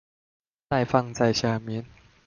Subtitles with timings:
[0.67, 1.85] 再放在下面